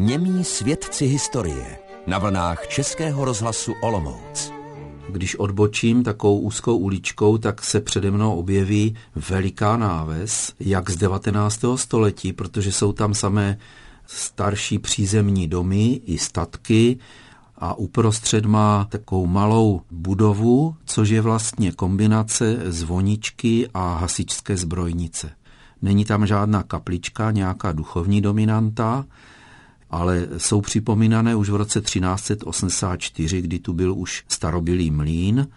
Němí 0.00 0.44
svědci 0.44 1.06
historie 1.06 1.78
na 2.06 2.18
vlnách 2.18 2.66
Českého 2.66 3.24
rozhlasu 3.24 3.72
Olomouc. 3.82 4.52
Když 5.08 5.36
odbočím 5.36 6.02
takovou 6.04 6.38
úzkou 6.38 6.76
uličkou, 6.76 7.38
tak 7.38 7.64
se 7.64 7.80
přede 7.80 8.10
mnou 8.10 8.34
objeví 8.34 8.96
veliká 9.30 9.76
náves, 9.76 10.52
jak 10.60 10.90
z 10.90 10.96
19. 10.96 11.64
století, 11.76 12.32
protože 12.32 12.72
jsou 12.72 12.92
tam 12.92 13.14
samé 13.14 13.58
starší 14.06 14.78
přízemní 14.78 15.48
domy 15.48 16.00
i 16.04 16.18
statky 16.18 16.98
a 17.56 17.74
uprostřed 17.74 18.44
má 18.44 18.84
takovou 18.84 19.26
malou 19.26 19.80
budovu, 19.90 20.76
což 20.84 21.08
je 21.08 21.20
vlastně 21.20 21.72
kombinace 21.72 22.56
zvoničky 22.64 23.68
a 23.74 23.94
hasičské 23.94 24.56
zbrojnice. 24.56 25.30
Není 25.82 26.04
tam 26.04 26.26
žádná 26.26 26.62
kaplička, 26.62 27.30
nějaká 27.30 27.72
duchovní 27.72 28.20
dominanta, 28.20 29.04
ale 29.90 30.28
jsou 30.36 30.60
připomínané 30.60 31.36
už 31.36 31.50
v 31.50 31.56
roce 31.56 31.80
1384, 31.80 33.42
kdy 33.42 33.58
tu 33.58 33.72
byl 33.72 33.94
už 33.94 34.24
starobilý 34.28 34.90
mlín. 34.90 35.48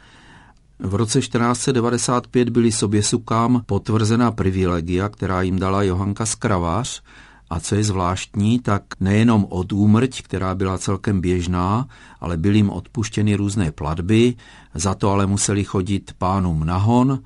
V 0.80 0.96
roce 0.96 1.20
1495 1.20 2.50
byly 2.50 2.72
soběsukám 2.72 3.64
potvrzena 3.66 4.32
privilegia, 4.32 5.10
která 5.10 5.42
jim 5.42 5.60
dala 5.60 5.84
Johanka 5.84 6.26
Skravař, 6.26 7.02
a 7.50 7.60
co 7.60 7.76
je 7.76 7.84
zvláštní, 7.84 8.60
tak 8.60 8.84
nejenom 9.00 9.46
od 9.50 9.74
úmrť, 9.74 10.22
která 10.22 10.56
byla 10.56 10.78
celkem 10.78 11.22
běžná, 11.22 11.88
ale 12.22 12.38
byly 12.38 12.58
jim 12.58 12.70
odpuštěny 12.70 13.36
různé 13.36 13.72
platby, 13.72 14.36
za 14.74 14.96
to 14.96 15.10
ale 15.10 15.28
museli 15.28 15.64
chodit 15.64 16.16
pánům 16.18 16.66
nahon 16.66 17.20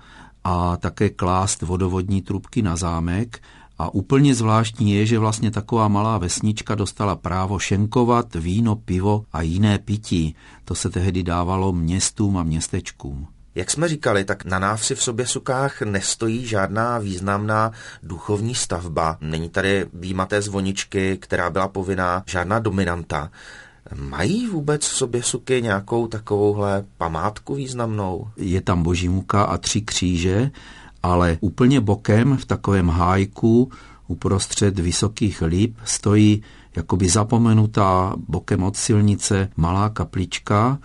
a 0.43 0.77
také 0.77 1.09
klást 1.09 1.61
vodovodní 1.61 2.21
trubky 2.21 2.61
na 2.61 2.75
zámek. 2.75 3.39
A 3.77 3.93
úplně 3.93 4.35
zvláštní 4.35 4.91
je, 4.91 5.05
že 5.05 5.19
vlastně 5.19 5.51
taková 5.51 5.87
malá 5.87 6.17
vesnička 6.17 6.75
dostala 6.75 7.15
právo 7.15 7.59
šenkovat 7.59 8.35
víno, 8.35 8.75
pivo 8.75 9.23
a 9.33 9.41
jiné 9.41 9.79
pití. 9.79 10.35
To 10.65 10.75
se 10.75 10.89
tehdy 10.89 11.23
dávalo 11.23 11.73
městům 11.73 12.37
a 12.37 12.43
městečkům. 12.43 13.27
Jak 13.55 13.71
jsme 13.71 13.87
říkali, 13.87 14.25
tak 14.25 14.45
na 14.45 14.59
návsi 14.59 14.95
v 14.95 15.03
sobě 15.03 15.25
sukách 15.25 15.81
nestojí 15.81 16.45
žádná 16.45 16.97
významná 16.97 17.71
duchovní 18.03 18.55
stavba. 18.55 19.17
Není 19.21 19.49
tady 19.49 19.85
výjimaté 19.93 20.41
zvoničky, 20.41 21.17
která 21.17 21.49
byla 21.49 21.67
povinná, 21.67 22.23
žádná 22.27 22.59
dominanta. 22.59 23.31
Mají 23.95 24.47
vůbec 24.47 24.87
v 24.87 24.95
sobě 24.95 25.23
suky 25.23 25.61
nějakou 25.61 26.07
takovouhle 26.07 26.83
památku 26.97 27.55
významnou? 27.55 28.27
Je 28.37 28.61
tam 28.61 28.83
boží 28.83 29.09
muka 29.09 29.43
a 29.43 29.57
tři 29.57 29.81
kříže, 29.81 30.51
ale 31.03 31.37
úplně 31.41 31.81
bokem 31.81 32.37
v 32.37 32.45
takovém 32.45 32.89
hájku 32.89 33.71
uprostřed 34.07 34.79
vysokých 34.79 35.41
líp 35.41 35.75
stojí 35.85 36.43
jakoby 36.75 37.09
zapomenutá 37.09 38.13
bokem 38.27 38.63
od 38.63 38.77
silnice 38.77 39.49
malá 39.57 39.89
kaplička, 39.89 40.79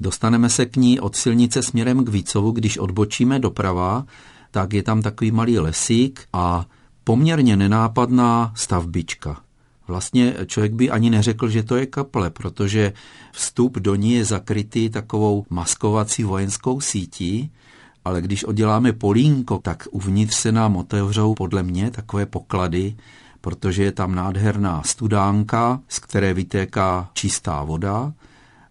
Dostaneme 0.00 0.50
se 0.50 0.66
k 0.66 0.76
ní 0.76 1.00
od 1.00 1.16
silnice 1.16 1.62
směrem 1.62 2.04
k 2.04 2.08
Vícovu, 2.08 2.50
když 2.50 2.78
odbočíme 2.78 3.38
doprava, 3.38 4.06
tak 4.50 4.72
je 4.72 4.82
tam 4.82 5.02
takový 5.02 5.30
malý 5.30 5.58
lesík 5.58 6.20
a 6.32 6.66
poměrně 7.04 7.56
nenápadná 7.56 8.52
stavbička. 8.56 9.40
Vlastně 9.88 10.34
člověk 10.46 10.72
by 10.72 10.90
ani 10.90 11.10
neřekl, 11.10 11.48
že 11.48 11.62
to 11.62 11.76
je 11.76 11.86
kaple, 11.86 12.30
protože 12.30 12.92
vstup 13.32 13.78
do 13.78 13.94
ní 13.94 14.12
je 14.12 14.24
zakrytý 14.24 14.90
takovou 14.90 15.46
maskovací 15.50 16.24
vojenskou 16.24 16.80
sítí, 16.80 17.50
ale 18.04 18.22
když 18.22 18.44
odděláme 18.44 18.92
polínko, 18.92 19.58
tak 19.58 19.88
uvnitř 19.90 20.34
se 20.34 20.52
nám 20.52 20.76
otevřou 20.76 21.34
podle 21.34 21.62
mě 21.62 21.90
takové 21.90 22.26
poklady, 22.26 22.96
protože 23.40 23.84
je 23.84 23.92
tam 23.92 24.14
nádherná 24.14 24.82
studánka, 24.82 25.80
z 25.88 25.98
které 25.98 26.34
vytéká 26.34 27.10
čistá 27.14 27.62
voda, 27.62 28.12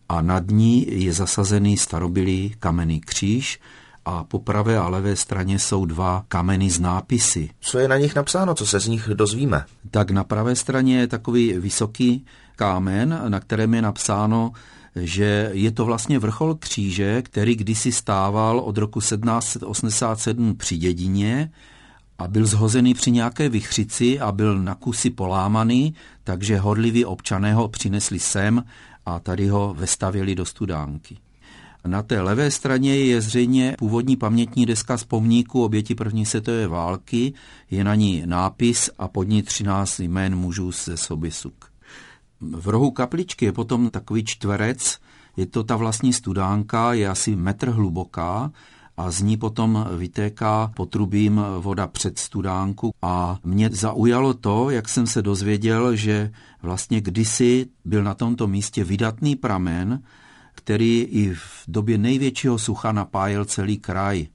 a 0.10 0.22
nad 0.22 0.44
ní 0.52 1.04
je 1.04 1.14
zasazený 1.14 1.78
starobilý 1.78 2.56
kamenný 2.60 3.02
kříž 3.02 3.60
a 4.06 4.24
po 4.24 4.40
pravé 4.40 4.78
a 4.78 4.88
levé 4.88 5.16
straně 5.16 5.60
jsou 5.60 5.86
dva 5.86 6.26
kameny 6.28 6.70
z 6.70 6.80
nápisy. 6.80 7.50
Co 7.60 7.80
je 7.80 7.88
na 7.88 7.98
nich 7.98 8.16
napsáno, 8.16 8.54
co 8.54 8.66
se 8.66 8.80
z 8.80 8.88
nich 8.88 9.10
dozvíme? 9.14 9.66
Tak 9.92 10.12
na 10.12 10.24
pravé 10.24 10.56
straně 10.56 11.00
je 11.00 11.08
takový 11.08 11.54
vysoký 11.54 12.26
kámen, 12.56 13.22
na 13.28 13.40
kterém 13.40 13.74
je 13.74 13.82
napsáno, 13.82 14.52
že 14.96 15.50
je 15.54 15.72
to 15.72 15.86
vlastně 15.86 16.20
vrchol 16.20 16.56
kříže, 16.56 17.22
který 17.22 17.56
kdysi 17.56 17.92
stával 17.92 18.60
od 18.60 18.78
roku 18.78 19.00
1787 19.00 20.56
při 20.56 20.78
dědině 20.78 21.52
a 22.18 22.28
byl 22.28 22.46
zhozený 22.46 22.94
při 22.94 23.12
nějaké 23.12 23.50
vychřici 23.50 24.20
a 24.20 24.32
byl 24.32 24.60
na 24.60 24.76
kusy 24.76 25.10
polámaný, 25.10 25.94
takže 26.24 26.58
horliví 26.58 27.06
občané 27.06 27.54
ho 27.54 27.68
přinesli 27.68 28.20
sem 28.20 28.64
a 29.06 29.20
tady 29.20 29.48
ho 29.48 29.76
vestavili 29.78 30.36
do 30.36 30.46
studánky. 30.46 31.18
Na 31.88 32.04
té 32.04 32.22
levé 32.22 32.52
straně 32.52 32.96
je 32.96 33.22
zřejmě 33.22 33.76
původní 33.78 34.16
pamětní 34.16 34.66
deska 34.66 34.98
z 34.98 35.04
pomníku 35.04 35.64
oběti 35.64 35.96
první 35.96 36.26
světové 36.26 36.68
války, 36.68 37.34
je 37.72 37.84
na 37.84 37.96
ní 37.96 38.24
nápis 38.26 38.90
a 38.98 39.08
pod 39.08 39.24
ní 39.24 39.44
13 39.44 40.00
jmén 40.00 40.36
mužů 40.36 40.72
ze 40.72 40.98
Sobisuk. 40.98 41.73
V 42.52 42.68
rohu 42.68 42.92
kapličky 42.92 43.46
je 43.46 43.52
potom 43.52 43.90
takový 43.90 44.24
čtverec, 44.24 45.00
je 45.38 45.46
to 45.46 45.64
ta 45.64 45.76
vlastní 45.76 46.14
studánka, 46.14 46.94
je 46.94 47.10
asi 47.10 47.36
metr 47.36 47.70
hluboká 47.70 48.52
a 48.98 49.12
z 49.12 49.22
ní 49.22 49.38
potom 49.38 49.88
vytéká 49.98 50.72
potrubím 50.76 51.42
voda 51.60 51.88
před 51.88 52.20
studánku 52.20 52.94
a 53.02 53.40
mě 53.44 53.70
zaujalo 53.70 54.34
to, 54.34 54.70
jak 54.70 54.90
jsem 54.90 55.08
se 55.08 55.22
dozvěděl, 55.22 55.96
že 55.96 56.32
vlastně 56.62 57.02
kdysi 57.02 57.68
byl 57.86 58.04
na 58.04 58.14
tomto 58.14 58.48
místě 58.48 58.84
vydatný 58.84 59.36
pramen, 59.36 60.04
který 60.56 61.02
i 61.02 61.34
v 61.34 61.64
době 61.68 61.98
největšího 61.98 62.60
sucha 62.60 62.92
napájel 62.92 63.46
celý 63.46 63.78
kraj. 63.78 64.28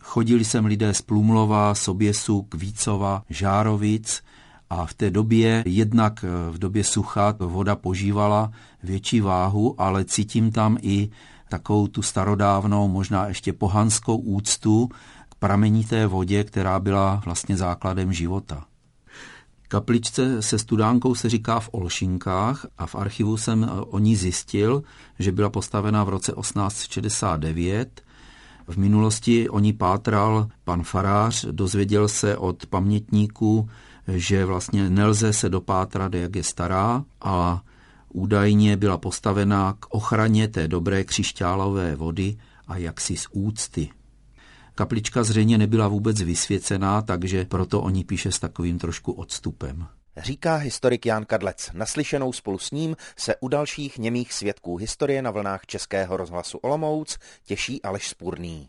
Chodili 0.00 0.44
sem 0.44 0.64
lidé 0.66 0.94
z 0.94 1.02
Plumlova, 1.02 1.74
Soběsuk, 1.74 2.54
Vícova, 2.54 3.22
Žárovic 3.30 4.22
a 4.70 4.86
v 4.86 4.94
té 4.94 5.10
době, 5.10 5.62
jednak 5.66 6.24
v 6.50 6.58
době 6.58 6.84
sucha, 6.84 7.34
voda 7.38 7.76
požívala 7.76 8.52
větší 8.82 9.20
váhu, 9.20 9.80
ale 9.80 10.04
cítím 10.04 10.52
tam 10.52 10.78
i 10.82 11.10
takovou 11.48 11.86
tu 11.86 12.02
starodávnou, 12.02 12.88
možná 12.88 13.26
ještě 13.26 13.52
pohanskou 13.52 14.16
úctu 14.16 14.88
k 15.28 15.34
pramenité 15.34 16.06
vodě, 16.06 16.44
která 16.44 16.80
byla 16.80 17.22
vlastně 17.24 17.56
základem 17.56 18.12
života. 18.12 18.64
Kapličce 19.68 20.42
se 20.42 20.58
studánkou 20.58 21.14
se 21.14 21.28
říká 21.28 21.60
v 21.60 21.68
Olšinkách 21.72 22.66
a 22.78 22.86
v 22.86 22.94
archivu 22.94 23.36
jsem 23.36 23.70
o 23.72 23.98
ní 23.98 24.16
zjistil, 24.16 24.82
že 25.18 25.32
byla 25.32 25.50
postavena 25.50 26.04
v 26.04 26.08
roce 26.08 26.32
1869. 26.40 28.02
V 28.66 28.76
minulosti 28.76 29.48
o 29.48 29.58
ní 29.58 29.72
pátral 29.72 30.48
pan 30.64 30.82
farář, 30.82 31.44
dozvěděl 31.50 32.08
se 32.08 32.36
od 32.36 32.66
pamětníků, 32.66 33.68
že 34.08 34.44
vlastně 34.44 34.90
nelze 34.90 35.32
se 35.32 35.48
dopátrat, 35.48 36.14
jak 36.14 36.36
je 36.36 36.42
stará 36.42 37.04
a 37.20 37.62
Údajně 38.12 38.76
byla 38.76 38.98
postavena 38.98 39.76
k 39.80 39.86
ochraně 39.94 40.48
té 40.48 40.68
dobré 40.68 41.04
křišťálové 41.04 41.96
vody 41.96 42.36
a 42.68 42.76
jaksi 42.76 43.16
z 43.16 43.26
úcty. 43.32 43.90
Kaplička 44.74 45.22
zřejmě 45.22 45.58
nebyla 45.58 45.88
vůbec 45.88 46.20
vysvěcená, 46.20 47.02
takže 47.02 47.44
proto 47.44 47.82
o 47.82 47.90
ní 47.90 48.04
píše 48.04 48.32
s 48.32 48.38
takovým 48.38 48.78
trošku 48.78 49.12
odstupem. 49.12 49.86
Říká 50.16 50.56
historik 50.56 51.06
Jan 51.06 51.24
Kadlec. 51.24 51.70
Naslyšenou 51.74 52.32
spolu 52.32 52.58
s 52.58 52.70
ním 52.70 52.96
se 53.16 53.34
u 53.40 53.48
dalších 53.48 53.98
němých 53.98 54.32
svědků 54.32 54.76
historie 54.76 55.22
na 55.22 55.30
vlnách 55.30 55.66
Českého 55.66 56.16
rozhlasu 56.16 56.58
Olomouc 56.58 57.18
těší 57.44 57.82
Aleš 57.82 58.08
Spurný. 58.08 58.68